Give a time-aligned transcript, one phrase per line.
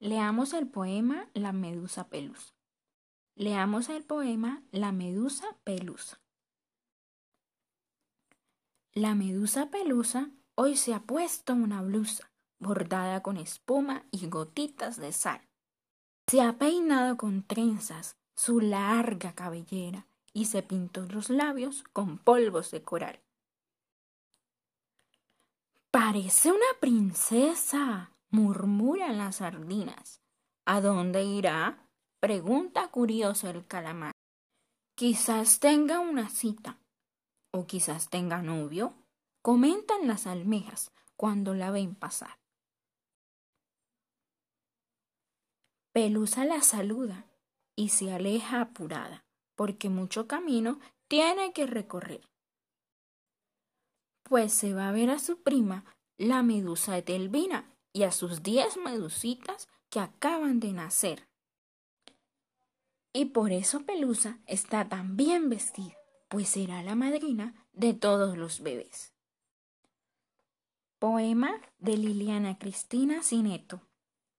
[0.00, 2.54] Leamos el poema La Medusa Pelusa.
[3.34, 6.20] Leamos el poema La Medusa Pelusa.
[8.92, 12.30] La Medusa Pelusa hoy se ha puesto una blusa
[12.60, 15.40] bordada con espuma y gotitas de sal.
[16.28, 22.70] Se ha peinado con trenzas su larga cabellera y se pintó los labios con polvos
[22.70, 23.20] de coral.
[25.90, 30.20] Parece una princesa, murmuran las sardinas.
[30.64, 31.88] ¿A dónde irá?
[32.20, 34.12] pregunta curioso el calamar.
[34.96, 36.78] Quizás tenga una cita,
[37.52, 38.94] o quizás tenga novio,
[39.42, 42.38] comentan las almejas cuando la ven pasar.
[45.92, 47.26] Pelusa la saluda
[47.76, 49.24] y se aleja apurada,
[49.54, 52.28] porque mucho camino tiene que recorrer.
[54.24, 55.84] Pues se va a ver a su prima,
[56.18, 61.26] la medusa de Telvina, y a sus diez medusitas que acaban de nacer.
[63.12, 65.96] Y por eso Pelusa está tan bien vestida,
[66.28, 69.14] pues será la madrina de todos los bebés.
[71.00, 73.80] Poema de Liliana Cristina Cineto.